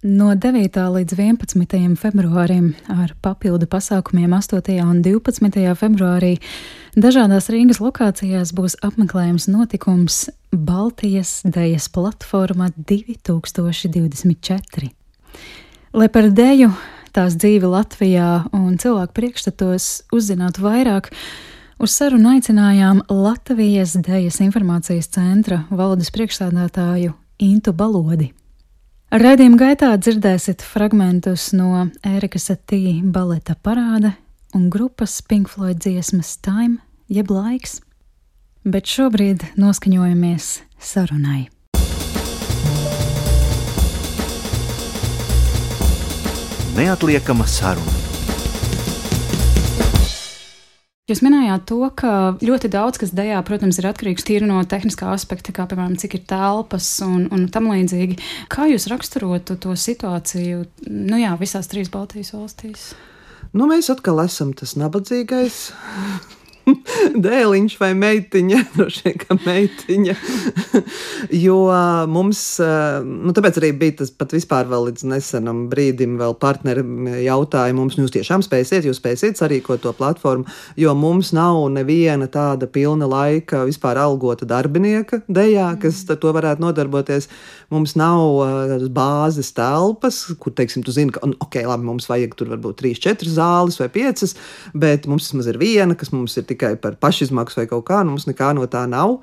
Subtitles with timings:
[0.00, 0.72] No 9.
[0.94, 1.92] līdz 11.
[2.00, 4.80] februārim ar papildu pasākumiem 8.
[4.80, 5.60] un 12.
[5.76, 6.38] februārī
[6.96, 14.88] dažādās Rīgas lokācijās būs apmeklējums notikums Baltijas dejas platforma 2024.
[15.92, 16.72] Lai par deju,
[17.12, 21.12] tās dzīvi Latvijā un cilvēku priekšstatos uzzinātu vairāk,
[21.76, 27.12] uz sarunu aicinājām Latvijas dejas informācijas centra valdes priekšstādātāju
[27.44, 28.32] Intu Balodi.
[29.10, 34.12] Raidījuma gaitā dzirdēsiet fragmentus no Ērika Satīja baleta parāda
[34.54, 36.78] un grupas Pink Floyd dziesmas Time
[37.10, 37.80] jeb laiks,
[38.62, 41.48] bet šobrīd noskaņojamies sarunai.
[46.78, 48.09] Neatliekama saruna.
[51.10, 55.50] Jūs minējāt to, ka ļoti daudz kas dejā, protams, ir atkarīgs tīri no tehniskā aspekta,
[55.50, 58.20] kā piemēram, cik ir telpas un, un tam līdzīgi.
[58.52, 62.92] Kā jūs raksturotu to situāciju nu jā, visās trīs Baltijas valstīs?
[63.50, 65.58] Nu, mēs atkal esam tas nabadzīgais.
[67.26, 70.16] dēliņš vai meitiņa, droši vien, ka meitiņa.
[71.44, 71.58] jo
[72.10, 72.42] mums,
[73.06, 76.84] nu, tāpēc arī bija tas pat vispār vēl līdz nesenam brīdim, vēl partneri
[77.26, 80.48] jautāja mums, nu, jūs tiešām spēsiet, jūs spēsiet sarīkot to platformu,
[80.80, 86.64] jo mums nav neviena tāda pilna laika vispār algota darbinieka dejā, kas ar to varētu
[86.64, 87.30] nodarboties.
[87.70, 88.40] Mums nav
[88.70, 93.02] tādas bāzes telpas, kur, teiksim, tu zini, ka, ok, labi, mums vajag tur varbūt trīs,
[93.02, 94.34] četras zāles vai piecas,
[94.74, 98.14] bet mums vismaz ir viena, kas mums ir tikai par pašizmaksu vai kaut kā, nu
[98.14, 99.18] mums nekā no tā nav.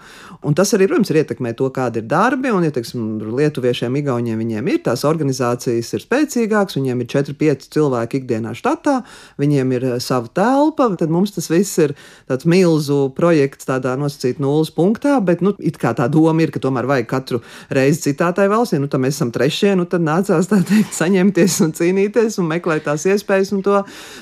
[0.45, 2.49] Un tas arī, protams, ir ietekmē to, kādi ir darbi.
[2.53, 8.21] Un, ja teiksim, lietuviešiem, igauniem viņiem ir tās organizācijas, ir spēcīgākas, viņiem ir 4-5 cilvēki
[8.21, 9.01] ikdienā štatā,
[9.41, 11.93] viņiem ir eh, sava telpa, tad mums tas viss ir
[12.29, 15.17] tāds milzu projekts, tādā nosacīta nulles punktā.
[15.23, 17.41] Bet, nu, tā doma ir, ka tomēr vajag katru
[17.73, 21.75] reizi citātai valstī, nu, tad mēs esam trešie, nu, tad nācās tā teikt, saņemties un
[21.77, 23.81] cīnīties un meklēt tās iespējas un to,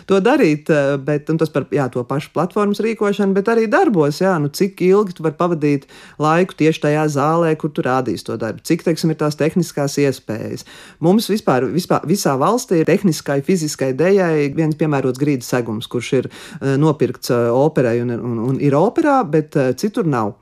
[0.09, 0.71] to darīt.
[0.73, 4.21] Eh, bet, tas par jā, to pašu platformas rīkošanu rīkošana, bet arī darbos.
[4.21, 5.85] Jā, nu, cik ilgi tu vari pavadīt
[6.19, 10.65] laiku tieši tajā zālē, kur tu rādīsi to darbu, cik teiksim, ir tās tehniskās iespējas.
[10.99, 16.29] Mums vispār, vispār visā valstī ir tehniskai, fiziskai dejai viens piemērots grīdas segums, kurš ir
[16.29, 20.35] uh, nopirkts uh, operai un, un, un ir operā, bet uh, citur nav.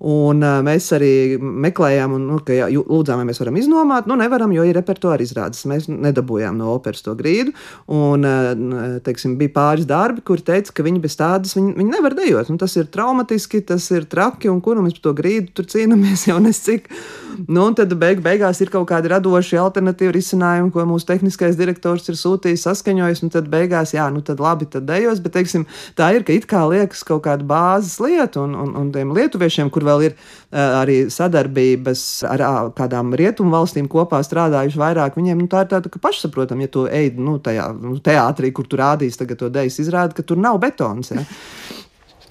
[0.00, 4.08] Un, uh, mēs arī meklējām, un, nu, ka jā, lūdzām, vai mēs varam iznomāt.
[4.10, 5.64] Nu, nevaram, jo ir repertuāra izrādes.
[5.68, 7.54] Mēs nedabūjām no operas to grīdu.
[7.92, 12.16] Un, uh, teiksim, bija pāris darbi, kur teica, ka viņi bez tādas viņi, viņi nevar
[12.18, 12.52] dejot.
[12.52, 15.68] Nu, tas ir traumatiski, tas ir traki, un kur nu mēs par to grīdu tur
[15.70, 16.90] cīnāmies jau nescik.
[17.46, 22.08] Nu, un tad beig, beigās ir kaut kādi radoši alternatīvi risinājumi, ko mūsu tehniskais direktors
[22.08, 23.24] ir sūtījis, saskaņojis.
[23.32, 25.20] Tad beigās, jā, nu tad labi, tad dejos.
[25.24, 25.66] Bet teiksim,
[25.98, 29.72] tā ir, ka it kā liekas kaut kāda bāzes lieta, un, un, un tiem lietuviešiem,
[29.74, 30.16] kur vēl ir
[30.56, 32.44] arī sadarbības ar
[32.76, 36.86] kādām rietumu valstīm kopā strādājuši vairāk, viņiem nu, tā ir tāda, ka pašsaprotam, ja tu
[36.90, 40.60] ej nu, tajā nu, teātrī, kur tu rādīsi tagad to dejas izrādi, ka tur nav
[40.62, 41.12] betons.
[41.14, 41.24] Ja?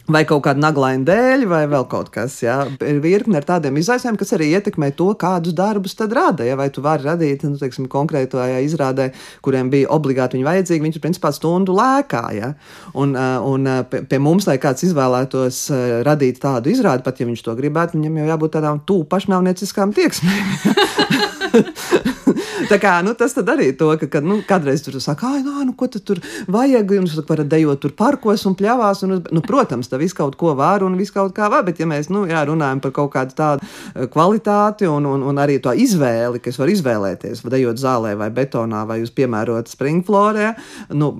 [0.06, 2.76] Vai kaut kāda naglaina dēļ, vai vēl kaut kas tāds.
[2.86, 6.46] Ir virkne ar tādiem izaicinājumiem, kas arī ietekmē to, kādus darbus tad rada.
[6.46, 6.58] Ja?
[6.60, 9.10] Vai tu vari radīt nu, teiksim, konkrētajā izrādē,
[9.46, 12.24] kuriem bija obligāti viņi vajadzīgi, viņi principā stundu lēkā.
[12.38, 12.54] Ja?
[12.94, 15.66] Un, un pie mums, lai kāds izvēlētos
[16.06, 21.32] radīt tādu izrādi, pat ja viņš to gribētu, viņam jau jābūt tādām tūlīt pašnāvnieciskām tieksmēm.
[22.72, 25.76] tā kā, nu, tas arī to, ka, ka nu, kādreiz tur saka, ah, nu, nu,
[25.78, 26.22] ko tu tur
[26.52, 30.38] vajag, un jūs varat dejot tur parkos un pļāvās, un, nu, protams, tā viss kaut
[30.40, 33.14] ko var un viss kaut kā var, bet ja mēs, nu, jā, runājam par kaut
[33.16, 37.82] kādu tādu eh, kvalitāti un, un, un arī to izvēli, kas var izvēlēties, vai dejot
[37.82, 40.54] zālē vai betonā vai uz piemērotas springflorē,
[40.98, 41.14] nu,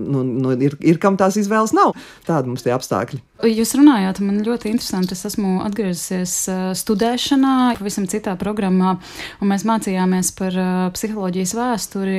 [0.00, 1.94] nu, nu, ir, ir kam tās izvēles nav.
[2.26, 3.20] Tādi mums tie apstākļi.
[3.48, 5.16] Jūs runājāt, man ļoti interesanti.
[5.16, 6.34] Es esmu atgriezusies
[6.76, 8.96] studēšanā, pavisam citā programmā,
[9.40, 10.58] un mēs mācījāmies par
[10.96, 12.18] psiholoģijas vēsturi.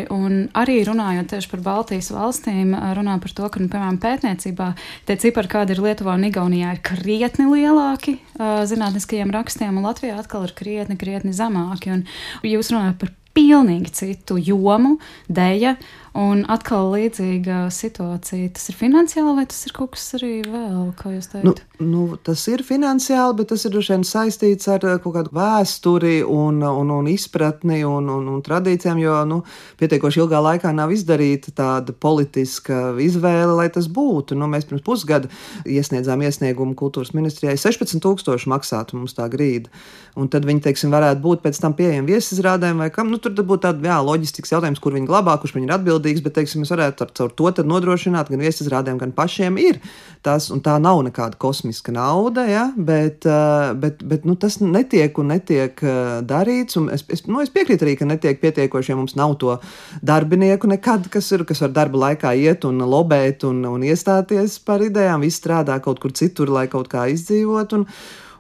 [0.57, 4.71] Arī runājot tieši par Baltijas valstīm, runā par to, ka, nu, piemēram, pētniecībā
[5.09, 10.49] tie cipari, kādi ir Lietuvā un Igaunijā, ir krietni lielāki zinātniskajiem rakstiem, un Latvijā atkal
[10.49, 11.93] ir krietni, krietni zemāki.
[11.93, 12.05] Un
[12.47, 14.97] jūs runājat par pilnīgi citu jomu,
[15.31, 15.75] dēļa.
[16.11, 18.49] Un atkal līdzīga situācija.
[18.51, 21.61] Tas ir finansiāli, vai tas ir kaut kas arī vēl, kā jūs teicat?
[21.79, 26.17] Nu, nu, tas ir finansiāli, bet tas ir vien saistīts ar eh, kaut kādu vēsturi
[26.27, 29.37] un, un, un izpratni un, un, un tradīcijām, jo nu,
[29.79, 34.35] pietiekoši ilgā laikā nav izdarīta tāda politiska izvēle, lai tas būtu.
[34.35, 35.31] Nu, mēs pirms pusgada
[35.63, 39.71] iesniedzām iesniegumu kultūras ministrijai 16,000 maksātu mums tā grīda.
[40.19, 43.07] Un tad viņi, teiksim, varētu būt pēc tam pieejami viesizrādēm vai kam.
[43.15, 46.35] Nu, tur būtu tāds loģistisks jautājums, kur viņi glabā, kurš viņi ir atbildīgi atbildīgs, bet,
[46.35, 49.79] teiksim, mēs varētu ar to nodrošināt gan viesizrādēm, gan pašiem ir.
[50.21, 55.31] Tas, tā nav nekāda kosmiska nauda, ja, bet, uh, bet, bet nu, tas netiek un
[55.33, 56.77] netiek uh, darīts.
[56.93, 59.57] Es, es, nu, es piekrītu arī, ka netiek pietiekoši, ja mums nav to
[60.05, 64.83] darbinieku nekad, kas, ir, kas var darba laikā iet un lobēt un, un iestāties par
[64.85, 65.25] idejām.
[65.25, 67.77] Visi strādā kaut kur citur, lai kaut kā izdzīvot.
[67.79, 67.87] Un,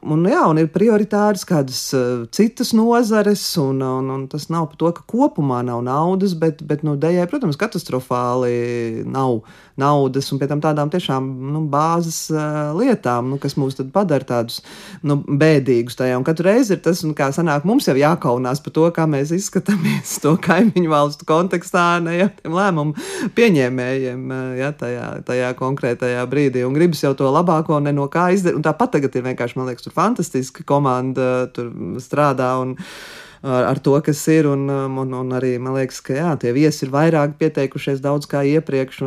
[0.01, 4.79] Un, jā, un ir prioritāras kādas uh, citas nozares, un, un, un tas nav par
[4.81, 9.43] to, ka kopumā nav naudas, bet, bet nu, dējai, protams, katastrofāli nav
[9.79, 14.59] naudas un pie tam tādām tiešām nu, bāzes uh, lietām, nu, kas mūs padara tādus
[15.07, 16.17] nu, bēdīgus tajā.
[16.19, 19.33] Un katru reizi ir tas, un kā sanāk, mums jau jākaunās par to, kā mēs
[19.35, 26.65] izskatāmies to kaimiņu valstu kontekstā, ne jau tiem lēmumu pieņēmējiem ja, tajā, tajā konkrētajā brīdī.
[26.67, 28.63] Un gribas jau to labāko, ne no kā izdarīt.
[28.65, 31.71] Tāpat tagad ir vienkārši, man liekas, tur fantastiski komanda tur
[32.03, 32.53] strādā.
[32.61, 32.77] Un,
[33.43, 34.47] ar, ar to, kas ir.
[34.49, 38.29] Un, um, un, un arī man liekas, ka jā, tie viesi ir vairāk pieteikušies daudz
[38.29, 39.01] kā iepriekš.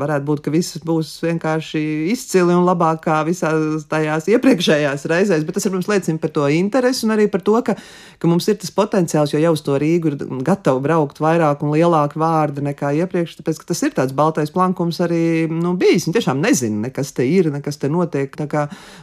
[0.00, 1.82] Varētu būt, ka viss būs vienkārši
[2.12, 5.46] izcili un labāk kā visās tajās iepriekšējās reizēs.
[5.46, 7.76] Bet tas, protams, liecina par to interesi un arī par to, ka,
[8.20, 11.74] ka mums ir tas potenciāls, jo jau uz to Rīgu ir gatavi braukt vairāk un
[11.74, 13.38] lielāk vārdi nekā iepriekš.
[13.40, 16.06] Tāpēc tas ir tāds baltais plankums arī nu, bijis.
[16.06, 18.36] Viņi tiešām nezina, kas te ir, kas te notiek.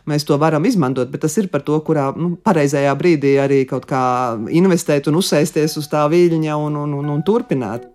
[0.07, 3.85] Mēs to varam izmantot, bet tas ir par to, kurā nu, pareizajā brīdī arī kaut
[3.89, 4.01] kā
[4.47, 7.89] investēt investēt un uzsēsties uz tā viļņa un, un, un, un turpināt.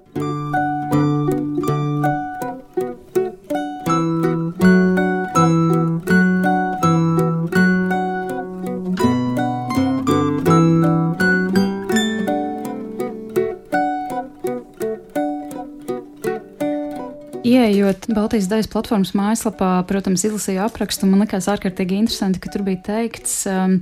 [17.93, 21.05] Ieejot Baltijas daļas platformas mājaslapā, protams, izlasīju aprakstu.
[21.11, 23.75] Man liekas, ārkārtīgi interesanti, ka tur bija teikts, um,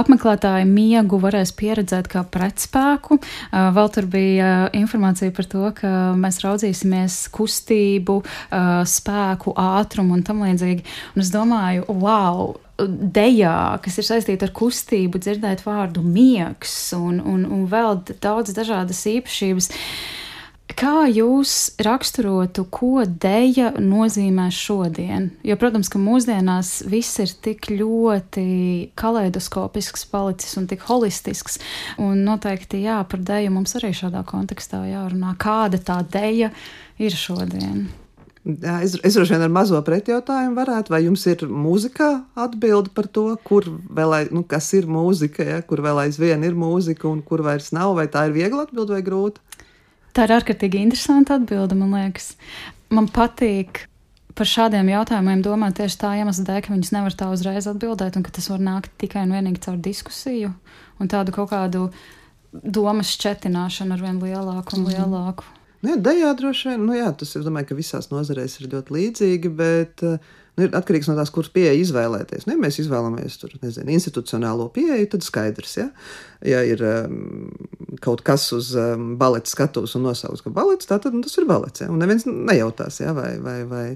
[0.00, 3.18] apmeklētāji miegu varēs pieredzēt kā pretspēku.
[3.20, 10.16] Uh, vēl tur bija uh, informācija par to, ka mēs raudzīsimies kustību, uh, spēku, ātrumu
[10.16, 10.86] un tam līdzīgi.
[11.16, 12.56] Un es domāju, wow!
[12.80, 19.02] dejā, kas ir saistīta ar kustību, dzirdēt vārdu miegs un, un, un vēl daudz dažādas
[19.10, 19.68] īpašības.
[19.68, 20.19] Uh,
[20.78, 21.52] Kā jūs
[21.82, 25.30] raksturotu, ko dēļa nozīmē šodien?
[25.46, 28.44] Jo, protams, ka mūsdienās viss ir tik ļoti
[29.00, 31.58] kaleidoskopisks, palicis un tik holistisks.
[32.02, 35.34] Un noteikti, jā, par dēļu mums arī šādā kontekstā jārunā.
[35.40, 36.52] Kāda tā dēļa
[37.02, 37.88] ir šodien?
[38.40, 42.08] Jā, es, es droši vien ar mazo pretjautājumu varētu, vai jums ir mūzikā
[42.40, 47.04] atbilde par to, kur vēl, nu, kas ir mūzika, ja, kur vēl aizvien ir mūzika
[47.10, 49.44] un kur vairs nav, vai tā ir viegli atbild vai grūti?
[50.16, 52.32] Tā ir ārkārtīgi interesanta atbilde, man liekas.
[52.90, 53.84] Man patīk
[54.38, 58.26] par šādiem jautājumiem domāt tieši tā iemesla dēļ, ka viņas nevar tā uzreiz atbildēt, un
[58.26, 60.52] ka tas var nākt tikai un vienīgi caur diskusiju
[61.00, 61.88] un tādu kaut kādu
[62.50, 64.94] domas šķetināšanu ar vien lielāku un mhm.
[64.94, 65.48] lielāku.
[65.80, 68.96] Nu, jā, dejā droši vien, nu jā, tas ir, domāju, ka visās nozarēs ir ļoti
[68.96, 70.18] līdzīgi, bet uh,
[70.60, 72.44] Nu, ir atkarīgs no tās, kuras pieeja izvēlēties.
[72.44, 75.86] Nu, ja mēs izvēlamies tur, nezinu, institucionālo pieeju, tad skaidrs, ja,
[76.44, 77.46] ja ir um,
[78.04, 81.46] kaut kas uz um, baleta skatuves un nosauks, ka balets, tā tad nu, tas ir
[81.48, 81.80] balets.
[81.80, 83.86] Ja, un neviens nejautās, ja, vai, vai, vai,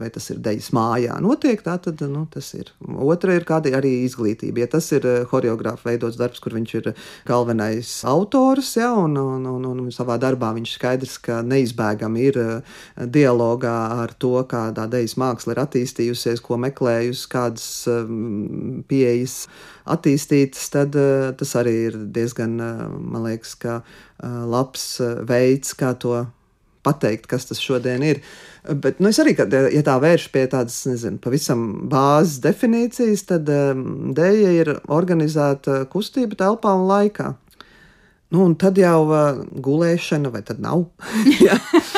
[0.00, 2.72] vai tas ir dejas mājā notiek, tā tad nu, tas ir.
[2.96, 4.64] Otra ir kāda arī izglītība.
[4.64, 6.90] Ja tas ir horeogrāfa veidots darbs, kur viņš ir
[7.28, 12.42] galvenais autors, ja, un, un, un, un savā darbā viņš skaidrs, ka neizbēgami ir
[13.04, 19.46] dialogā ar to, kādā dejas māksla ir attīstīta attīstījusies, ko meklējusi, kādas um, pieejas
[19.86, 25.94] attīstītas, tad uh, tas arī ir diezgan, uh, man liekas, ka uh, labs veids, kā
[25.98, 26.26] to
[26.86, 28.20] pateikt, kas tas šodien ir.
[28.66, 33.50] Bet nu, es arī, kad, ja tā vērš pie tādas, nezinu, pavisam bāzes definīcijas, tad
[33.50, 37.34] um, dēļa ir organizēta kustība telpā un laikā.
[38.34, 40.88] Nu, un tad jau uh, gulēšana, vai tad nav?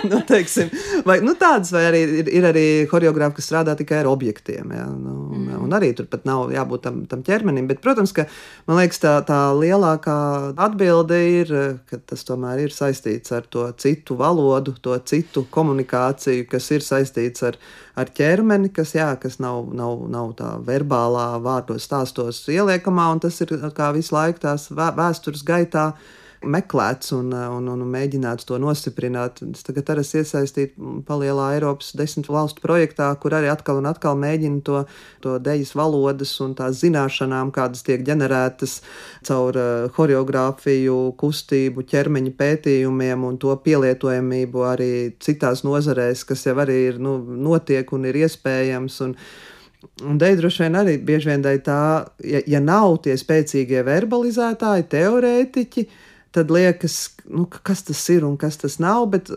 [0.10, 0.70] nu, teiksim,
[1.04, 4.72] vai, nu, tādas, vai arī ir, ir arī choreogrāfi, kas strādā tikai ar objektiem.
[4.74, 4.86] Ja?
[4.88, 5.58] Nu, un, mm.
[5.66, 7.68] un arī tur pat nav jābūt tam, tam ķermenim.
[7.70, 8.26] Bet, protams, ka
[8.68, 10.16] man liekas, tā, tā lielākā
[10.60, 11.52] atbilde ir,
[11.90, 17.44] ka tas tomēr ir saistīts ar to citu valodu, to citu komunikāciju, kas ir saistīts
[17.46, 17.58] ar,
[18.00, 23.40] ar ķermeni, kas, jā, kas nav, nav, nav tā verbālā vārdos stāstos ieliekamā, un tas
[23.44, 25.90] ir kā visu laiku tās vēstures gaitā
[26.40, 29.42] meklēts un, un, un mēģināts to nostiprināt.
[29.44, 30.78] Es tagad arī esmu iesaistīts
[31.08, 34.80] palielā Eiropas desmit valstu projektā, kur arī atkal un atkal mēģina to,
[35.24, 38.78] to dejas valodas un tās zināšanām, kādas tiek ģenerētas
[39.28, 46.80] caur uh, choreogrāfiju, kustību, ķermeņa pētījumiem un to pielietojamību arī citās nozarēs, kas jau arī
[46.88, 49.00] ir nu, notiek un ir iespējams.
[49.08, 49.16] Un,
[50.04, 51.80] Un dēļ droši vien arī bieži vien tā,
[52.24, 55.84] ja, ja nav tie spēcīgie verbalizētāji, teorētiķi,
[56.34, 56.96] tad liekas,
[57.26, 59.08] nu, kas tas ir un kas tas nav.
[59.14, 59.30] Bet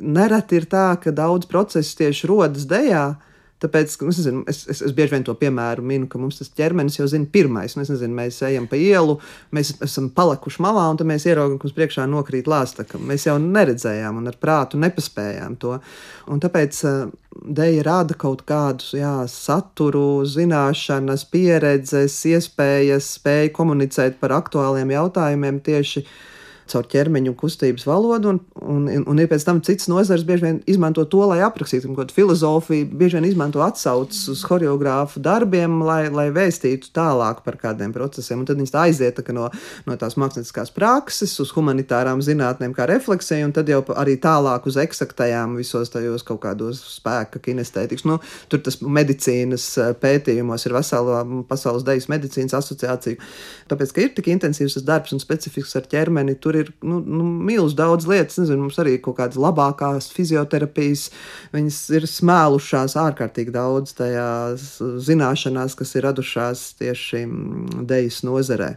[0.00, 3.18] nereti ir tā, ka daudz procesu tieši rodas dejā,
[3.62, 6.52] Tāpēc nu, es, nezinu, es, es, es bieži vien to piemēru minu, ka mums tas
[6.54, 7.74] ķermenis jau zina pirmais.
[7.74, 9.18] Nu, nezinu, mēs ejam pa ielu,
[9.54, 13.00] mēs esam palikuši malā, un tad mēs ieraugam, ka mums priekšā nokrīt lāstaka.
[13.02, 15.78] Mēs jau neredzējām un ar prātu nepaspējām to.
[16.28, 24.34] Un tāpēc uh, Deja rada kaut kādus jā, saturu, zināšanas, pieredzes, iespējas, spēju komunicēt par
[24.40, 26.02] aktuāliem jautājumiem tieši
[26.72, 31.04] caur ķermeņa kustības valodu, un, un, un ir pēc tam cits nozars bieži vien izmanto
[31.10, 36.28] to, lai aprakstītu kaut kādu filozofiju, bieži vien izmanto atsauces uz choreogrāfu darbiem, lai, lai
[36.34, 38.42] vēstītu tālāk par kādiem procesiem.
[38.42, 39.48] Un tad tā aiziet tā, no,
[39.86, 44.78] no tās mākslinieckās prakses uz humanitārām zinātnēm, kā refleksija, un tad jau arī tālāk uz
[44.80, 48.06] eksaktajām visos tajos kaut kādos spēka kinestētikas.
[48.08, 48.18] Nu,
[48.52, 53.18] tur tas medicīnas eh, pētījumos ir vesela pasaules dejas medicīnas asociācija.
[53.70, 57.26] Tāpēc, ka ir tik intensīvs tas darbs un specifisks ar ķermeni, tur ir nu, nu,
[57.48, 58.40] milz daudz lietas.
[58.42, 61.08] Nezinu, mums arī kaut kādas labākās fizioterapijas.
[61.54, 64.74] Viņas ir smēlušās ārkārtīgi daudz tajās
[65.08, 67.24] zināšanās, kas ir radušās tieši
[67.88, 68.74] dejas nozarē.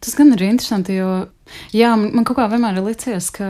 [0.00, 1.08] Tas gan ir interesanti, jo
[1.72, 3.48] jā, man kaut kā vienmēr ir licies, ka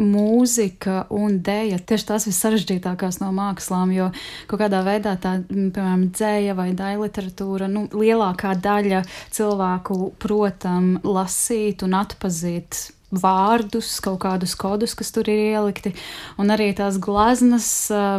[0.00, 4.08] mūzika un dēļa tieši tās vissarežģītākās no mākslām, jo
[4.50, 11.86] kaut kādā veidā tā, piemēram, dzēja vai daļa literatūra, nu, lielākā daļa cilvēku, protam, lasīt
[11.86, 15.92] un atpazīt vārdus, kaut kādus kodus, kas tur ir ielikti.
[16.42, 17.68] Un arī tās glazmas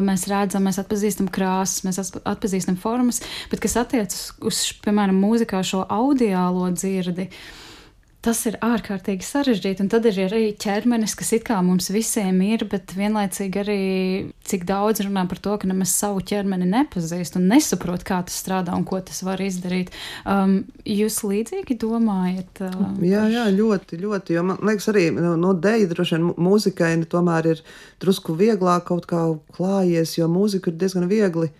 [0.06, 3.20] mēs redzam, mēs atpazīstam krāsas, mēs atpazīstam formas,
[3.52, 7.28] bet kas attiecas uz, piemēram, mūzikā šo audiālo dzirdi.
[7.28, 7.65] Uh,
[8.26, 9.84] tas ir ārkārtīgi sarežģīti.
[9.86, 13.78] Un tad ir arī ķermenis, kas it kā mums visiem ir, bet vienlaicīgi arī
[14.48, 18.76] cik daudz runā par to, ka nemaz savu ķermeni nepazīst un nesaprot, kā tas strādā
[18.78, 19.94] un ko tas var izdarīt.
[20.26, 20.58] Um,
[20.90, 22.64] jūs līdzīgi domājat?
[22.66, 24.38] Uh, jā, jā, ļoti, ļoti.
[24.40, 27.66] Jo man liekas, arī no, no dēļa droši vien mūzikai tomēr ir
[28.02, 29.26] drusku vieglāk kaut kā
[29.58, 31.52] klājies, jo mūzika ir diezgan viegli.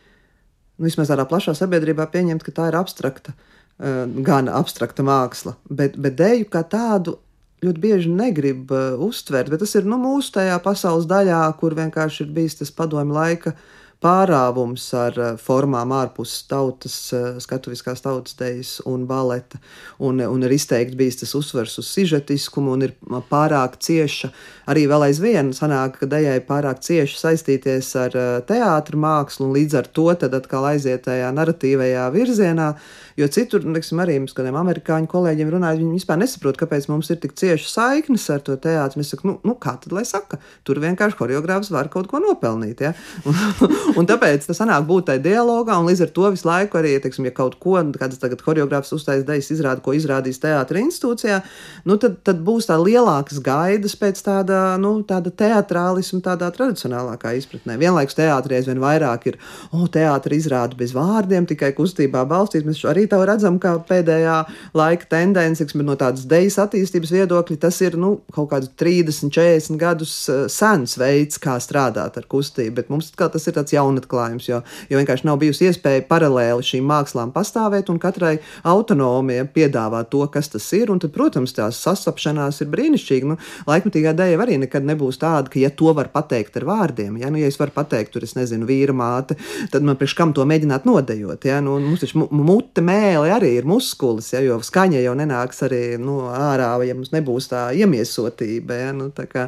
[0.76, 3.32] Nu, vismaz tādā plašā sabiedrībā pieņemt, ka tā ir abstrakta.
[3.36, 7.18] Uh, gan abstrakta māksla, bet, bet dēļu kā tādu
[7.66, 12.26] ļoti bieži negrib uh, uztvert, bet tas ir nu, mūsu tajā pasaules daļā, kur vienkārši
[12.26, 13.56] ir bijis tas padomju laika
[14.04, 19.58] pārāvums ar uh, formām ārpus tautas, uh, skatuviskās tautas dejas un baleta,
[20.04, 22.94] un, un ir izteikti bijis tas uzsvers uz sižetiskumu un ir
[23.32, 24.30] pārāk cieša,
[24.70, 28.20] arī vēl aizvien sanāk, ka dejai pārāk cieši saistīties ar
[28.52, 33.64] teātru mākslu, un līdz ar to tad atkal aiziet tajā narratīvajā virzienā, uh, Jo citur,
[33.64, 37.70] neksim, arī mums kādiem amerikāņu kolēģiem runājot, viņi vispār nesaprot, kāpēc mums ir tik cieši
[37.72, 39.00] saiknes ar to teātri.
[39.00, 42.84] Mēs sakām, nu, nu, kā tad lai saka, tur vienkārši choreogrāfs var kaut ko nopelnīt.
[42.84, 42.92] Ja?
[43.24, 43.40] Un,
[44.02, 47.30] un tāpēc tas sanāk būt tajā dialogā, un līdz ar to visu laiku arī, teiksim,
[47.30, 51.40] ja kaut ko, kāds tagad choreogrāfs uztais dejas izrāda, ko izrādīs teātra institūcijā,
[51.88, 57.80] nu, tad, tad būs tā lielākas gaidas pēc tāda, nu, tāda teatrālisma, tādā tradicionālākā izpratnē.
[57.80, 59.40] Vienlaikus teātrī aizvien vairāk ir,
[59.72, 62.68] o, teātra izrāda bez vārdiem, tikai kustībā balstīts.
[62.68, 64.36] Mēs arī to redzam, kā pēdējā
[64.78, 69.80] laika tendence, bet no tādas dejas attīstības viedokļa tas ir nu, kaut kāds 30, 40
[69.82, 72.76] gadus eh, sens veids, kā strādāt ar kustību.
[72.80, 77.34] Bet mums tas ir tāds jaunatklājums, jo, jo vienkārši nav bijusi iespēja paralēli šīm mākslām
[77.36, 78.36] pastāvēt un katrai
[78.68, 80.92] autonomijai piedāvāt to, kas tas ir.
[80.94, 83.32] Un tad, protams, tās sasapšanās ir brīnišķīgi.
[83.32, 87.32] Nu, laikmatīgā dēļa arī nekad nebūs tāda, ka, ja to var pateikt ar vārdiem, ja,
[87.32, 89.38] nu, ja es varu pateikt, tur es nezinu, vīra māte,
[89.74, 91.48] tad man priekš kam to mēģināt nodejot.
[91.48, 95.62] Ja, nu, mums taču mute mēģina mēli arī ir muskulis, ja, jo skaņa jau nenāks
[95.68, 98.80] arī nu, ārā, ja mums nebūs tā iemiesotība.
[98.86, 99.48] Ja, nu, tā kā,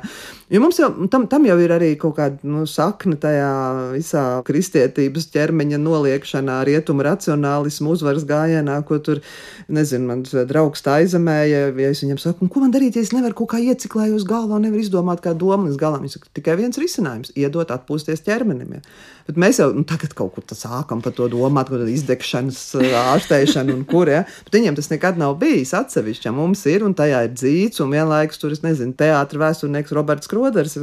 [0.54, 3.52] jo mums jau tam, tam jau ir arī kaut kāda nu, sakne tajā
[3.96, 9.24] visā kristietības ķermeņa noliekšanā, rietumu racionālismu uzvaras gājienā, ko tur,
[9.72, 13.42] nezinu, mans draugs tā aizemēja, ja es viņam saku, ko man darīt, ja es nevaru
[13.42, 16.06] kaut kā ieciklēt uz galvu, nevaru izdomāt kā domu līdz galam.
[16.06, 18.78] Viņš saka, tikai viens risinājums- iedot atpūsties ķermenim.
[18.78, 18.82] Ja.
[19.28, 22.62] Bet mēs jau nu, tagad kaut kur sākam par to domāt, ko izdegšanas
[23.02, 24.08] ārstēšana un kur.
[24.12, 24.24] Ja?
[24.48, 26.30] Bet viņiem tas nekad nav bijis atsevišķi.
[26.30, 30.78] Ja mums ir un tajā ir dzīts, un vienlaikus tur, nezinu, teātris vēsturnieks Roberts Kroders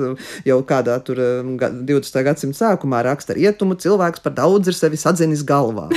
[0.45, 1.21] jau kādā tur
[1.57, 2.21] 20.
[2.27, 5.89] gadsimta sākumā raksta ar rietumu cilvēks par daudz ir sevi sadzinis galvā.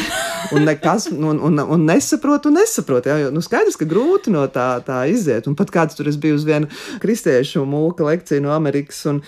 [0.56, 3.10] Un nekas, un, un, un nesaprot, un nesaprot.
[3.10, 3.18] Ja?
[3.20, 5.50] Jo, nu, skaidrs, ka grūti no tā, tā iziet.
[5.50, 6.72] Un pat kāds tur es biju uz vienu
[7.04, 9.04] kristiešu mūka lekciju no Amerikas.
[9.12, 9.20] Un,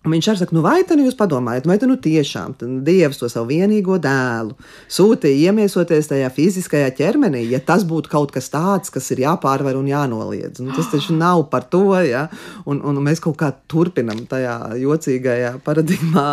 [0.00, 2.54] Un viņš arī saka, nu vai tad jūs padomājat, vai tad nu tiešām
[2.86, 4.54] Dievs to savu vienīgo dēlu
[4.88, 9.90] sūtīja iemiesoties tajā fiziskajā ķermenī, ja tas būtu kaut kas tāds, kas ir jāpārvar un
[9.90, 10.62] jānoliedz.
[10.64, 12.22] Nu, tas taču nav par to, ja?
[12.64, 16.24] un, un mēs kaut kā turpinam tajā jocīgajā paradigmā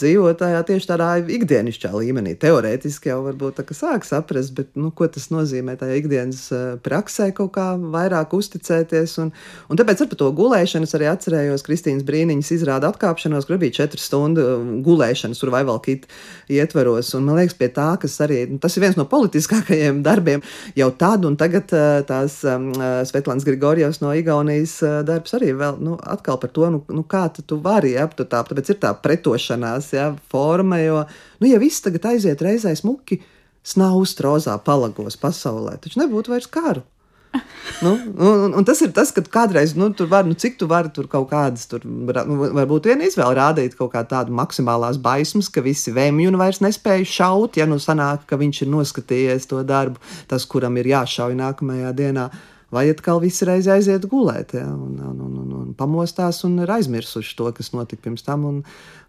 [0.00, 2.38] dzīvot tajā tieši tādā ikdienišķā līmenī.
[2.40, 6.64] Teorētiski jau varbūt tā kā sāk saprast, bet nu, ko tas nozīmē tajā ikdienas eh,
[6.80, 9.18] praksē kaut kā vairāk uzticēties.
[9.26, 9.36] Un,
[9.68, 13.74] un tāpēc ar to gulēšanu es arī atcerējos Kristīnas Brīniņas izrādu atkal atkāpšanos, kur bija
[13.82, 14.44] četru stundu
[14.84, 16.06] gulēšanas, tur vai vēl kit
[16.48, 17.12] ietveros.
[17.14, 20.42] Un man liekas, pie tā, kas arī, nu, tas ir viens no politiskākajiem darbiem
[20.76, 21.70] jau tad, un tagad
[22.08, 22.70] tās um,
[23.08, 27.60] Svetlāns Grigorjevs no Igaunijas darbs arī vēl, nu, atkal par to, nu, nu kā tu
[27.62, 31.04] vari, ja, tu tā, tāpēc ir tā pretošanās, ja, forma, jo,
[31.40, 33.20] nu, ja viss tagad aiziet reizē smuki,
[33.66, 36.86] snaust rozā palagos pasaulē, taču nebūtu vairs karu.
[37.84, 40.90] nu, un, un tas ir tas, ka kādreiz, nu, tur var, nu, cik tu vari
[40.94, 45.62] tur kaut kādas, tur nu, varbūt viena izvēle rādīt kaut kā tādu maksimālās baismas, ka
[45.64, 50.02] visi vēmju un vairs nespēja šaut, ja nu sanāk, ka viņš ir noskatījies to darbu,
[50.30, 52.30] tas, kuram ir jāšauj nākamajā dienā
[52.70, 55.39] vai atkal visu reizi aiziet gulēt, ja, un, un, un
[55.78, 58.58] pamostās un ir aizmirsuši to, kas notika pirms tam, un,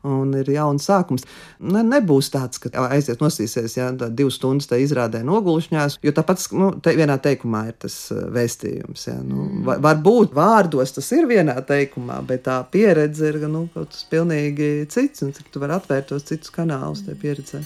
[0.08, 1.26] un ir jauns sākums.
[1.60, 6.72] Ne, nebūs tāds, ka aiziet nosīsies, ja divas stundas te izrādē nogulšņās, jo tāpat nu,
[6.84, 9.08] te, vienā teikumā ir tas uh, vēstījums.
[9.10, 9.66] Ja, nu, mm.
[9.68, 14.74] var, varbūt vārdos tas ir vienā teikumā, bet tā pieredze ir nu, kaut kas pilnīgi
[14.92, 17.66] cits, un cik tu vari atvērt tos citus kanālus tajā pieredzē.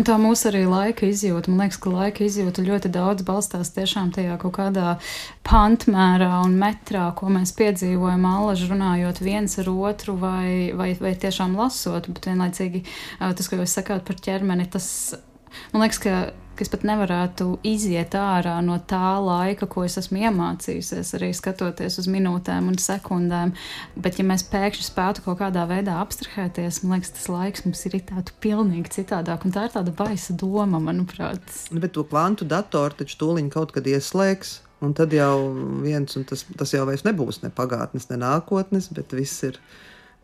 [0.00, 1.52] Un tā mūsu arī laika izjūta.
[1.52, 4.94] Man liekas, ka laika izjūta ļoti daudz balstās tiešām tajā kaut kādā
[5.44, 11.52] pantmērā un metrā, ko mēs piedzīvojam, allaži runājot viens ar otru vai, vai, vai tiešām
[11.60, 12.08] lasot.
[12.14, 12.80] Bet vienlaicīgi
[13.20, 14.88] tas, ko jūs sakāt par ķermeni, tas
[15.72, 16.20] man liekas, ka
[16.60, 21.96] ka es pat nevarētu iziet ārā no tā laika, ko es esmu iemācījusies, arī skatoties
[22.02, 23.54] uz minūtēm un sekundēm.
[23.96, 27.96] Bet, ja mēs pēkšņi spētu kaut kādā veidā abstrahēties, man liekas, tas laiks mums ir
[28.10, 29.46] tādu pilnīgi citādāk.
[29.48, 31.40] Un tā ir tāda baisa doma, manuprāt.
[31.72, 34.58] Nu, bet to kvantu datoru taču tūliņ kaut kad ieslēgs.
[34.84, 35.34] Un tad jau
[35.84, 39.56] viens, un tas, tas jau vairs nebūs ne pagātnes, ne nākotnes, bet viss ir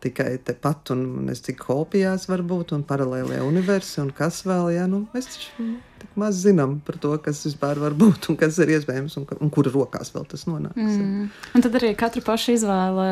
[0.03, 4.85] tikai tepat, un es cik kopijās var būt, un paralēlie universi, un kas vēl, ja,
[4.89, 8.75] nu, mēs taču tik maz zinām par to, kas vispār var būt un kas ir
[8.75, 10.77] iespējams un, un kura rokās vēl tas nonāks.
[10.77, 11.31] Mm.
[11.57, 13.09] Un tad arī katra paša izvēle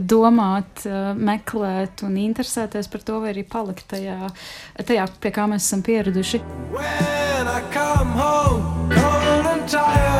[0.00, 0.86] domāt,
[1.20, 4.32] meklēt un interesēties par to, vai arī palikt tajā,
[4.80, 6.40] tajā pie kā mēs esam pieraduši.
[6.72, 10.13] When I come home, cold and tired,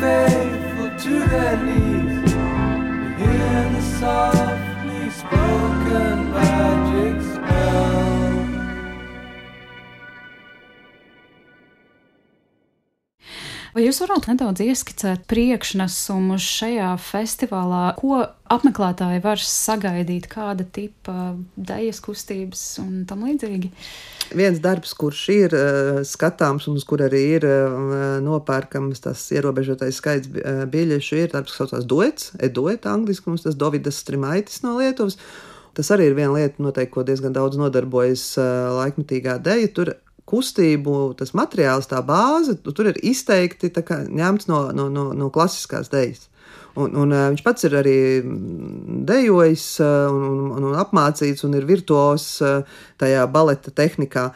[0.00, 2.32] faithful to their knees.
[3.18, 7.94] You hear the softly spoken magic spell.
[13.74, 18.20] Vai jūs varat nedaudz ieskicēt priekšnesumus šajā festivālā, ko
[18.54, 23.72] apmeklētāji var sagaidīt, kāda tipa dēļas kustības un tam līdzīgi?
[24.32, 30.00] Viens darbs, kurš ir uh, skatāms un uz kur arī ir uh, nopērkams tas ierobežotais
[30.00, 34.78] skaits uh, biļešu, ir darbs, kas saucās Duets, Eduet, angliski mums tas Dovidas Strimaitis no
[34.78, 35.18] Lietuvas.
[35.74, 38.46] Tas arī ir viena lieta, noteikti, ko diezgan daudz nodarbojas uh,
[38.78, 39.70] laikmetīgā dēļa.
[39.74, 39.92] Tur
[40.30, 45.92] kustību, tas materiāls, tā bāze, tur ir izteikti kā, ņemts no, no, no, no klasiskās
[45.92, 46.30] dēļas.
[46.74, 47.98] Un, un, viņš pats ir arī
[49.06, 50.24] dejojis un,
[50.56, 52.26] un, un apmācīts un ir virtuos
[52.98, 54.32] tajā baleta tehnikā.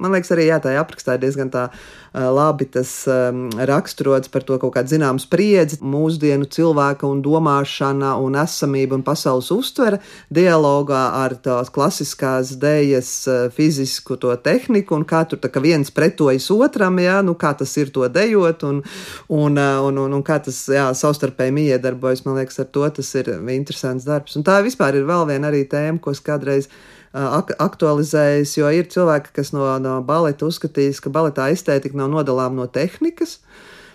[0.00, 1.68] Man liekas, arī jā, tā aprakstā ir diezgan tā
[2.14, 8.38] labi tas um, raksturots par to kaut kādu zināmu spriedzi, mūsdienu cilvēka un domāšana un
[8.38, 9.98] esamība un pasaules uztvere
[10.34, 13.10] dialogā ar tās klasiskās dēļas
[13.56, 17.74] fizisku to tehniku un kā tur tā kā viens pretojas otram, jā, nu kā tas
[17.82, 18.82] ir to dejot un,
[19.28, 23.34] un, un, un, un kā tas, jā, savstarpēji miedarbojas, man liekas, ar to tas ir
[23.56, 24.38] interesants darbs.
[24.38, 26.70] Un tā vispār ir vēl viena arī tēma, ko es kādreiz
[27.14, 32.58] ak aktualizējis, jo ir cilvēki, kas no, no baleta uzskatīs, ka baletā estētika nav nodalām
[32.58, 33.38] no tehnikas.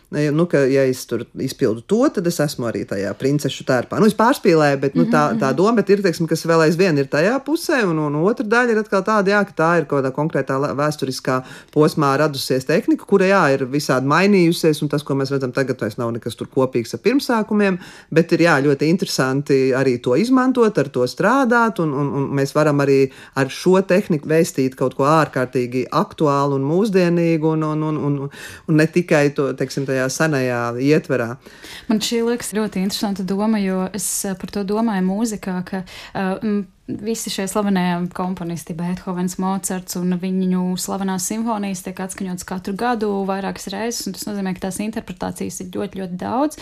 [0.10, 4.00] Nu, ka, ja es tur izpildu to, tad es esmu arī tajā princešu tērpā.
[4.02, 5.58] Nu, es pārspīlēju, bet nu, tā, mhm, tā mhm.
[5.60, 9.04] doma ir, teiksim, kas vēl aizvien ir tajā pusē, un, un otra daļa ir atkal
[9.06, 11.36] tāda, jā, ka tā ir kaut kādā konkrētā vēsturiskā
[11.76, 16.00] posmā radusies tehnika, kura, jā, ir visādi mainījusies, un tas, ko mēs redzam tagad, vairs
[16.02, 17.78] nav nekas tur kopīgs ar pirmsākumiem,
[18.10, 22.56] bet ir, jā, ļoti interesanti arī to izmantot, ar to strādāt, un, un, un mēs
[22.58, 28.02] varam arī ar šo tehniku vēstīt kaut ko ārkārtīgi aktuālu un mūsdienīgu, un, un, un,
[28.10, 28.19] un,
[28.65, 31.29] un ne tikai to, teiksim, tajā tajā senajā ietverā.
[31.89, 36.63] Man šī liekas ļoti interesanta doma, jo es eh, par to domāju mūzikā, ka uh,
[36.89, 43.69] visi šie slavenie komponisti, Beethovens, Mocards un viņu slavenās simfonijas tiek atskaņotas katru gadu vairākas
[43.73, 46.60] reizes, tas nozīmē, ka tās interpretācijas ir ļoti, ļoti daudz.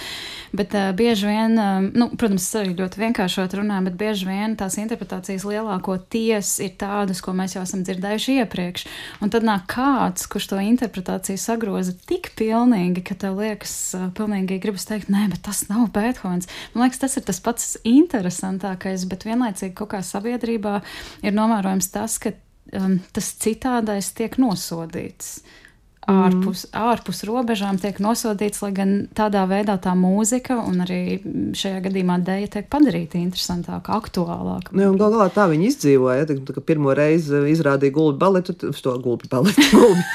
[0.58, 4.58] Bet uh, bieži vien, uh, nu, protams, tas arī ļoti vienkāršot runājam, bet bieži vien
[4.60, 8.88] tās interpretācijas lielākoties ir tādas, ko mēs jau esam dzirdējuši iepriekš.
[9.24, 14.60] Un tad nāk kāds, kurš to interpretāciju sagroza tik pilnīgi, ka tev liekas, uh, pilnīgi
[14.64, 16.52] gribas teikt, nē, bet tas nav Beethovens.
[16.74, 20.82] Man liekas, tas ir tas pats interesantākais, bet vienlaicīgi kaut kā sabiedrībā
[21.24, 22.34] ir novērojams tas, ka
[22.76, 25.40] um, tas citādais tiek nosodīts.
[25.40, 25.67] Mm.
[26.08, 31.20] Ārpus, ārpus robežām tiek nosodīts, lai gan tādā veidā tā mūzika un arī
[31.58, 34.72] šajā gadījumā dēļa tiek padarīta interesantāka, aktuālāka.
[34.72, 36.22] Nu, Galu galā tā viņi izdzīvoja.
[36.22, 39.68] Ja, tā, pirmo reizi izrādīja gulbi baletu, to gulbi baletu.
[39.78, 40.06] Gulbi.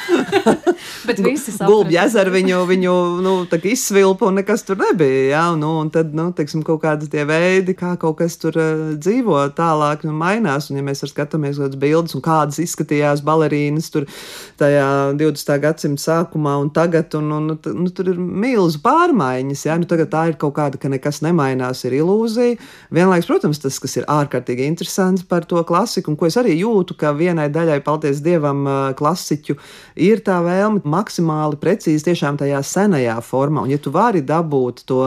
[1.07, 1.69] Bet visi saprata.
[1.71, 3.35] Gulbi ezeru viņu, viņu nu,
[3.73, 5.23] izsvilpa un nekas tur nebija.
[5.29, 5.45] Ja?
[5.59, 9.43] Nu, un tad, nu, teiksim, kaut kādi tie veidi, kā kaut kas tur uh, dzīvo
[9.57, 10.71] tālāk, nu, mainās.
[10.71, 14.09] Un, ja mēs skatāmies uz bildes un kādas izskatījās balerīnas tur
[14.61, 14.89] tajā
[15.21, 15.82] 20.
[15.83, 19.65] Gadsimta sākumā un tagad, un, un, un nu, tur ir milzu pārmaiņas.
[19.67, 19.77] Ja?
[19.79, 22.59] Nu, tagad tā ir kaut kāda, ka nekas nemainās, ir ilūzija.
[22.95, 26.97] Vienlaiks, protams, tas, kas ir ārkārtīgi interesants par to klasiku, un ko es arī jūtu,
[26.99, 28.65] ka vienai daļai, paldies Dievam,
[28.99, 29.57] klasiķu
[29.97, 33.67] ir tā vēlme maksimāli precīzi tiešām tajā senajā formā.
[33.67, 35.01] Un, ja tu vari dabūt to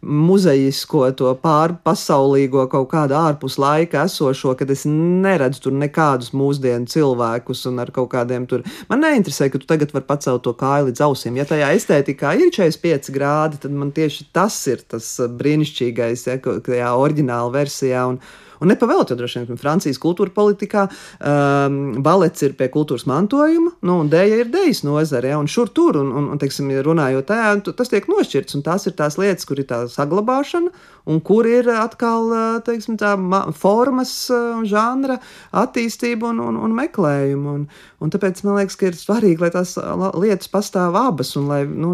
[0.00, 7.66] muzejisko, to pārpasaulīgo kaut kādu ārpus laika esošo, kad es neredzu tur nekādus mūsdienu cilvēkus
[7.70, 8.64] un ar kaut kādiem tur.
[8.88, 11.36] Man neinteresē, ka tu tagad vari pacelt to kāju līdz ausīm.
[11.36, 16.92] Ja tajā estētikā ir 45 grādi, tad man tieši tas ir tas brīnišķīgais, ja, tajā
[16.94, 18.06] oriģināla versijā.
[18.12, 18.20] Un,
[18.62, 23.98] Un nepavēlot, jo droši vien Francijas kultūra politikā um, balets ir pie kultūras mantojuma, nu,
[24.04, 27.52] un dēļa ir dēļas nozare, ja, un šur tur, un, un, un teiksim, runājot tajā,
[27.74, 30.70] tas tiek nošķirts, un tās ir tās lietas, kur ir tā saglabāšana,
[31.10, 32.30] un kur ir atkal,
[32.66, 33.14] teiksim, tā
[33.58, 35.18] formas un žanra
[35.62, 37.56] attīstība un, un, un meklējuma.
[37.56, 37.64] Un,
[38.02, 39.74] un tāpēc man liekas, ka ir svarīgi, lai tās
[40.20, 41.92] lietas pastāv abas, un lai nu,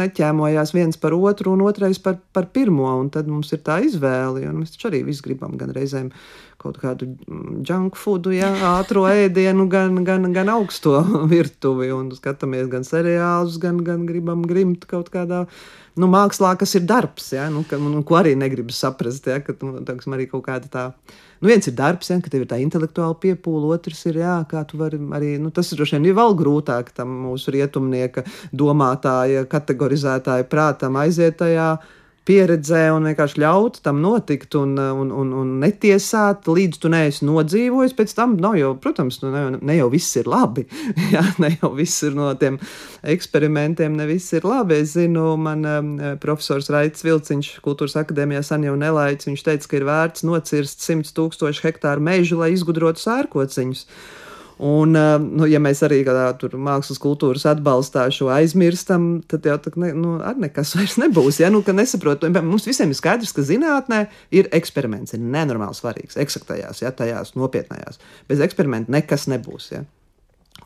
[0.00, 4.44] neķēmojās viens par otru un otrais par, par pirmo, un tad mums ir tā izvēle,
[4.50, 6.09] un mēs taču arī visu gribam gan reizēm
[6.60, 7.08] kaut kādu
[7.66, 10.98] junk foodu, ja, ātrā ēdienu, gan, gan, gan augsto
[11.32, 11.88] virtuvi.
[11.96, 15.46] Un skatāmies gan seriālus, gan, gan gribam grimt kaut kādā
[16.00, 19.26] nu, mākslā, kas ir darbs, ja, nu, ka, nu, ko arī negribas saprast.
[19.30, 20.84] Ja, ka, nu, tāksim, arī kaut kāda tā.
[21.40, 24.62] Nu, viens ir darbs, ja, ka tev ir tā intelektuāla piepūle, otrs ir, jā, kā
[24.68, 30.48] tu vari arī, nu, tas ir droši vien vēl grūtāk tam mūsu rietumnieka domātāja, kategorizētāja
[30.52, 31.72] prātam aiziet tajā
[32.28, 37.94] pieredzē un vienkārši ļaut tam notikt un, un, un, un netiesāt, līdz tu neesi nodzīvojis.
[37.96, 40.66] Pēc tam nav jau, protams, nu, ne, ne jau viss ir labi.
[41.14, 42.60] Jā, ne jau viss ir no tiem
[43.14, 44.80] eksperimentiem, ne viss ir labi.
[44.84, 49.80] Es zinu, man um, profesors Raits Vilciņš kultūras akadēmijā san jau nelaicis, viņš teica, ka
[49.80, 53.86] ir vērts nocirst 100 tūkstošu hektāru mežu, lai izgudrotu sērkociņus.
[54.60, 59.72] Un, eh, nu, ja mēs arī kādā mākslas kultūras atbalstā šo aizmirstam, tad jau tā,
[59.80, 61.38] ne, nu, nekas vairs nebūs.
[61.40, 61.48] Ja?
[61.48, 64.02] Nu, nesaprot, mums visiem ir skaidrs, ka zinātnē
[64.36, 68.02] ir eksperiments, ir nenormāli svarīgs, eksaktajās, ja, tajās nopietnējās.
[68.28, 69.70] Bez eksperimenta nekas nebūs.
[69.72, 69.86] Ja?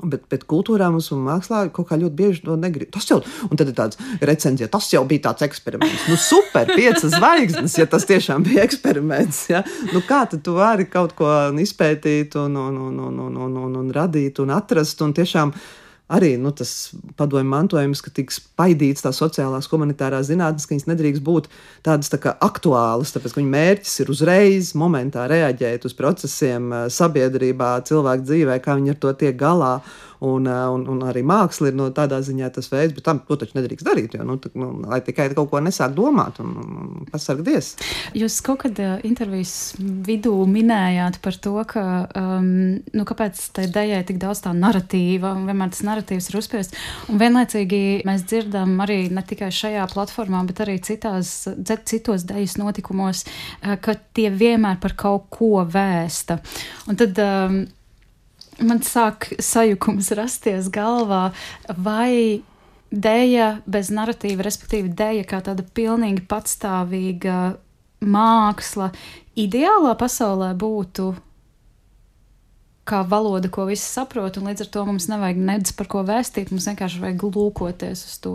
[0.02, 2.90] Bet, bet kultūrā mums un mākslā kaut kā ļoti bieži to negrib.
[2.94, 6.08] Tas jau, un tad ir tāds recenzija, tas jau bija tāds eksperiments.
[6.10, 9.44] Nu, super, piecas zvaigznes, ja tas tiešām bija eksperiments.
[9.52, 9.62] Ja?
[9.92, 11.30] Nu, kā tad tu vari kaut ko
[11.62, 15.54] izpētīt un, un, un, un, un, un, un, un radīt un atrast un tiešām
[16.12, 21.24] arī nu, tas padomju mantojums, ka tiks paidīts tās sociālās, humanitārās zinātnes, ka viņas nedrīkst
[21.24, 21.48] būt
[21.86, 27.76] tādas tā kā aktuālas, tāpēc ka viņu mērķis ir uzreiz, momentā reaģēt uz procesiem sabiedrībā,
[27.88, 29.78] cilvēku dzīvē, kā viņi ar to tiek galā.
[30.20, 33.38] Un, eh, un, un arī māksla ir no tādā ziņā tas veids, bet tam to
[33.40, 34.14] taču nedrīkst darīt.
[34.16, 37.74] Jo, nu, tā, nu, lai tikai kaut ko nesāk domāt un, un pasargties.
[38.16, 41.84] Jūs kaut kad uh, intervijas vidū minējāt par to, ka
[42.20, 42.48] um,
[42.94, 46.82] nu, kāpēc tai dējai tik daudz tā narratīva un vienmēr tas narratīvs ir uzspiests.
[47.12, 51.36] Un vienlaicīgi mēs dzirdam arī ne tikai šajā platformā, bet arī citās,
[51.84, 56.40] citos dejas notikumos, uh, ka tie vienmēr par kaut ko vēsta.
[56.88, 57.64] Un tad, um,
[58.62, 61.28] man sāk sajukums rasties galvā,
[61.76, 62.42] vai
[62.94, 67.38] dēļa bez narratīva, respektīvi dēļa kā tāda pilnīgi patstāvīga
[68.04, 68.90] māksla,
[69.40, 71.12] ideālā pasaulē būtu
[72.84, 76.52] kā valoda, ko visi saprot, un līdz ar to mums nevajag nedz par ko vēstīt,
[76.52, 78.34] mums vienkārši vajag lūkoties uz to.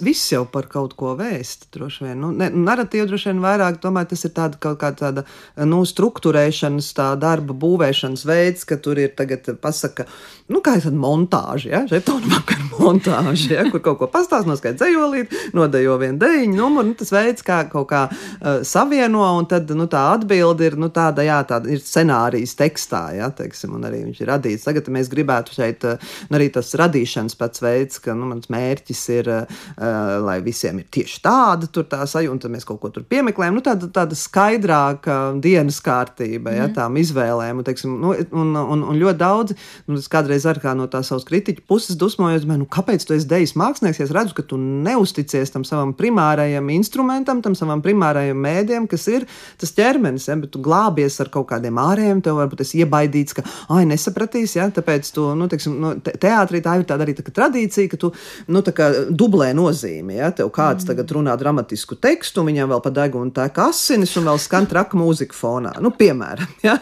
[0.00, 1.68] Viss jau par kaut ko vēst.
[1.74, 5.24] Droši vien, nu, ne, narratīva droši vien vairāk, tomēr tas ir tāda kaut kā tāda,
[5.68, 10.06] nu, struktūrēšanas, tā darba būvēšanas veids, ka tur ir tagad pasaka,
[10.52, 15.36] nu, kā ir montāža, ja, žetonu vakar montāža, ja, kur kaut ko pastāst, noskaidro dzējolīt,
[15.56, 19.86] nodejo vienu dejiņu numuru, nu, tas veids, kā kaut kā uh, savieno, un tad, nu,
[19.90, 24.22] tā atbilde ir, nu, tāda, jā, tāda ir scenārijas tekstā, ja, teiksim, un arī viņš
[24.22, 24.66] ir radīts.
[24.66, 29.04] Tagad mēs gribētu šeit, uh, nu, arī tas radīšanas pats veids, ka, nu, mans mērķis
[29.18, 29.62] ir, uh,
[30.22, 33.56] lai visiem ir tieši tāda tā sajūta, tad mēs kaut ko tur piemeklējam.
[33.58, 36.74] Nu, tāda, tāda skaidrāka dienas kārtība, ja, mm.
[36.76, 37.60] tām izvēlēm.
[37.60, 39.56] Un, teiksim, nu, un, un, un ļoti daudz,
[39.88, 43.28] nu, es kādreiz arī kā no tā savas kritiķa puses dusmojos, nu, kāpēc tu esi
[43.30, 48.38] dejas mākslinieks, ja es redzu, ka tu neusticies tam savam primārajam instrumentam, tam savam primārajam
[48.42, 49.26] mēdiem, kas ir
[49.60, 53.46] tas ķermenis, ja, bet tu glābies ar kaut kādiem ārējiem, tev varbūt esi iebaidīts, ka,
[53.74, 57.26] ai, nesapratīs, ja, tāpēc tu, nu, teiksim, nu, te, teātrī tā ir tāda arī tā,
[57.26, 58.12] tradīcija, ka tu,
[58.52, 60.90] nu, tā kā dublē nozīmi, ja, tev kāds mm.
[60.90, 64.68] tagad runā dramatisku tekstu, un viņam vēl pa degunu tā kā asinis, un vēl skan
[64.70, 66.78] traka mūzika fonā, nu, piemēram, ja,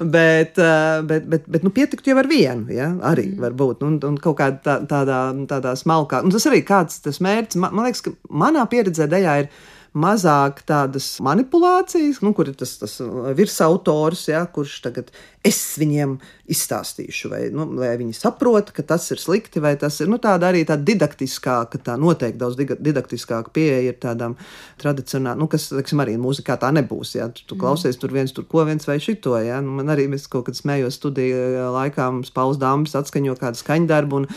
[0.00, 3.46] bet, eh, bet, bet, bet, nu, pietikt jau ar vienu, ja, arī mm.
[3.46, 7.60] varbūt, un, un kaut kādā tā, tādā, tādā smalkā, un tas arī kāds tas mērķis,
[7.62, 9.50] man, man liekas, ka manā pieredzē dejā ir
[9.96, 12.98] mazāk tādas manipulācijas, nu, kur ir tas, tas
[13.38, 15.08] virsautors, ja, kurš tagad
[15.46, 16.18] es viņiem
[16.52, 20.50] izstāstīšu, vai, nu, lai viņi saprot, ka tas ir slikti, vai tas ir nu, tāda
[20.50, 24.36] arī tāda didaktiskāka, tā noteikti daudz didaktiskāka pieeja ir tādām
[24.80, 27.62] tradicionālām, nu, kas, teiksim, arī mūzikā tā nebūs, ja tu, tu mm.
[27.64, 30.58] klausies tur viens, tur ko viens vai šito, ja, nu, man arī mēs kaut kad
[30.58, 34.28] smējos studiju laikā, mums pauls dāmas atskaņo kādu skaņdarbu un,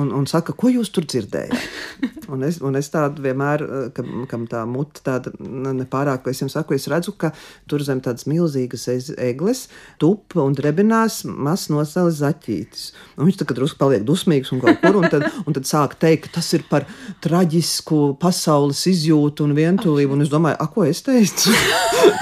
[0.00, 1.68] un, un saka, ko jūs tur dzirdējāt?
[2.32, 6.76] un es, un es tādu vienmēr, kam, kam tā muta tāda nepārāk, es jums saku,
[6.78, 7.32] es redzu, ka
[7.70, 9.66] tur zem tādas milzīgas egles
[10.00, 12.84] tup un drebinās mazs nosēlis zaķītis.
[13.18, 16.28] Un viņš tagad drusku paliek dusmīgs un kaut kur, un tad, un tad sāk teikt,
[16.28, 16.86] ka tas ir par
[17.24, 20.16] traģisku pasaules izjūtu un vientulību.
[20.16, 21.54] Un es domāju, a, ko es teicu?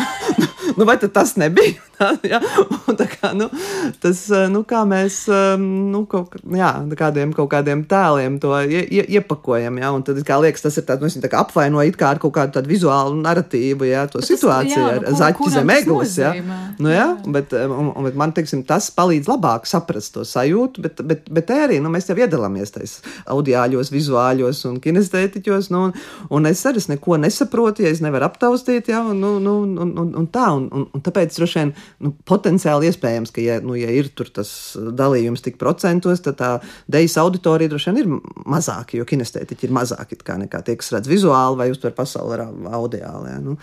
[0.78, 1.87] nu, vai tas nebija?
[2.32, 2.40] ja?
[2.88, 3.48] Un, kā, nu,
[4.02, 4.20] tas,
[4.52, 5.20] nu, kā mēs
[5.60, 9.92] nu, kaut, jā, kādiem, kaut kādiem tēliem to ie, ie, iepakojam, ja?
[9.94, 13.88] un tad liekas, tas ir tāds, nu, tā apvaino kā ar kaut kādu vizuālu narratīvu,
[13.88, 14.06] ja?
[14.10, 16.16] to tas, situāciju jā, nu, ar zaķi zem eglis.
[16.20, 16.32] Ja?
[16.78, 21.02] Nu, jā, bet, un, un, bet man, teiksim, tas palīdz labāk saprast to sajūtu, bet,
[21.06, 25.96] bet, bet arī nu, mēs jau iedalāmies tajos audiāļos, vizuāļos un kinestētiķos, nu, un,
[26.34, 29.02] un es arī neko nesaprotu, ja es nevaru aptaustīt, ja?
[29.02, 32.90] un, nu, nu, un, un, un tā, un, un, un tāpēc droši vien nu, potenciāli
[32.90, 36.50] iespējams, ka, ja, nu, ja ir tas dalījums tik procentos, tad tā
[36.90, 41.58] dejas auditorija droši vien ir mazāka, jo kinestētiķi ir mazāki nekā tie, kas redz vizuāli
[41.60, 42.46] vai uztver pasauli ar
[42.78, 43.32] audiāli.
[43.32, 43.56] Ja, nu.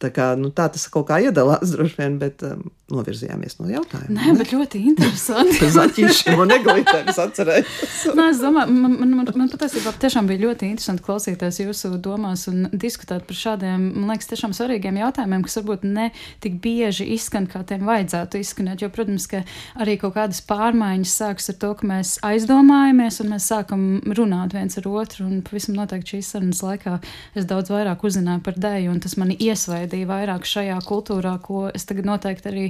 [0.00, 4.14] Tā, kā, nu, tā tas kaut kā iedalās droši vien, bet um, novirzījāmies no jautājuma.
[4.16, 4.36] Nē, ne?
[4.38, 5.68] bet ļoti interesanti.
[5.76, 7.82] Zaķīšiem un eglītēm es atcerējos.
[8.18, 12.46] Nē, es domāju, man, man, man, man patiesībā tiešām bija ļoti interesanti klausīties jūsu domās
[12.50, 16.08] un diskutēt par šādiem, man liekas, tiešām svarīgiem jautājumiem, kas varbūt ne
[16.40, 18.86] tik bieži izskan, kā tiem vajadzētu izskanēt.
[18.86, 19.42] Jo, protams, ka
[19.80, 23.86] arī kaut kādas pārmaiņas sākas ar to, ka mēs aizdomājamies un mēs sākam
[24.16, 25.28] runāt viens ar otru.
[25.28, 26.96] Un pavisam noteikti šīs sarunas laikā
[27.36, 31.70] es daudz vairāk uzzināju par dēju, un tas mani iesvaidīja iesaistīja vairāk šajā kultūrā, ko
[31.74, 32.66] es tagad noteikti arī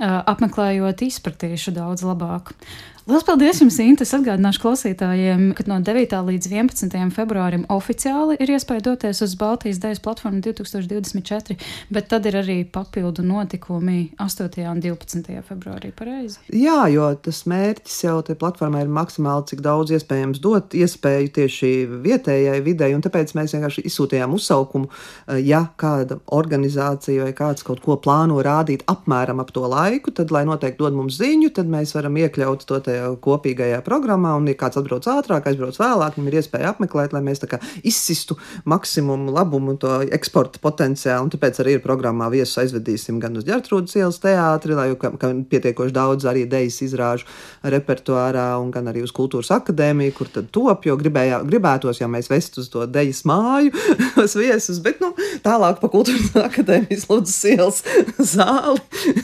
[0.00, 2.54] apmeklējot, izpratīšu daudz labāk.
[3.02, 4.04] Lielas paldies jums, Inta!
[4.06, 6.12] Es atgādināšu klausītājiem, ka no 9.
[6.22, 6.92] līdz 11.
[7.10, 11.56] februārim oficiāli ir iespēja doties uz Baltijas Dēļas platformu 2024,
[11.90, 14.46] bet tad ir arī papildu notikumi 8.
[14.70, 15.34] un 12.
[15.48, 15.90] februārī.
[15.98, 16.38] Pareizi?
[16.54, 21.72] Jā, jo tas mērķis jau te platformai ir maksimāli, cik daudz iespējams dot iespēju tieši
[22.06, 24.92] vietējai videi, un tāpēc mēs vienkārši izsūtījām uzsaukumu,
[25.26, 30.30] eh, ja kāda organizācija vai kāds kaut ko plāno rādīt apmēram ap to laiku, tad,
[30.30, 32.91] lai noteikti dod mums ziņu, tad mēs varam iekļaut to tajā
[33.22, 37.42] kopīgajā programmā, un, ja kāds atbrauc ātrāk, aizbrauc vēlāk, viņam ir iespēja apmeklēt, lai mēs
[37.82, 38.36] izsistu
[38.68, 41.32] maksimumu labumu, to eksporta potenciālu.
[41.32, 46.28] Tāpēc arī ir programmā viesus aizvedīsim gan uz Gertrūdas ielas teātri, lai ka pietiekoši daudz
[46.28, 47.28] arī dejas izrāžu
[47.62, 52.30] repertuārā, un gan arī uz kultūras akadēmiju, kur tad top, jo gribējā, gribētos, ja mēs
[52.32, 53.74] vestu uz to dejas māju,
[54.24, 55.12] uz viesus, bet nu,
[55.44, 57.82] tālāk pa kultūras akadēmijas lūdzu ielas
[58.34, 58.80] zāli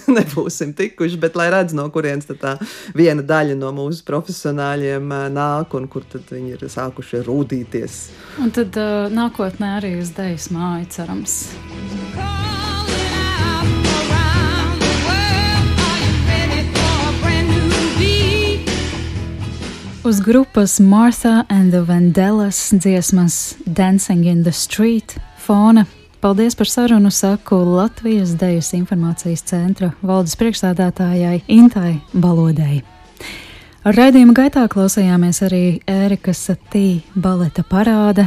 [0.08, 2.56] nebūsim tikuši, bet lai redz, no kurienes tā
[2.96, 7.98] viena daļa no mūsu profesionāļiem nāk un kur tad viņi ir sākuši rūdīties.
[8.42, 11.38] Un tad uh, nākotnē arī uz Dejas māju cerams.
[20.08, 25.84] Uz grupas Martha and the Vandellas dziesmas Dancing in the Street fona
[26.20, 32.82] Paldies par sarunu, saku Latvijas Dejas informācijas centra valdes priekšstādātājai Intai Balodai.
[33.88, 38.26] Raidījuma gaitā klausījāmies arī Ērika Satī baleta parāde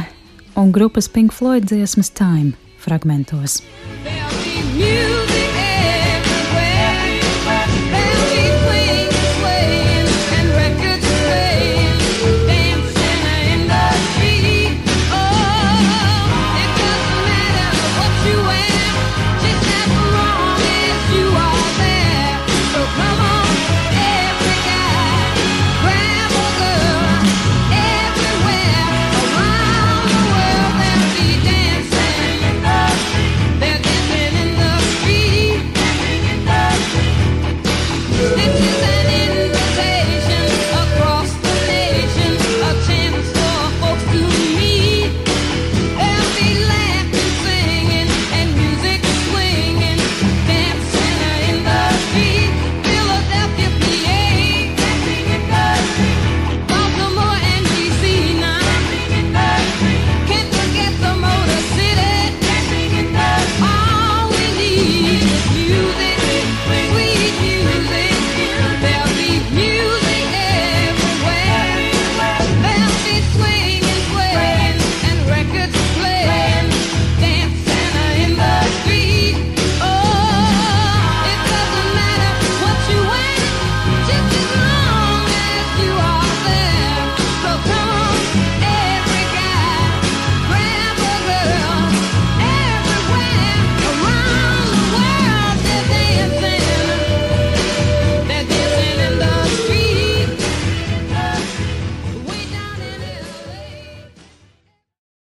[0.58, 3.60] un grupas Pink Floyd dziesmas Time fragmentos.
[4.02, 5.21] There'll be music.